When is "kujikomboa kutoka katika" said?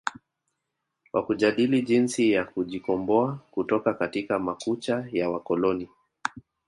2.45-4.39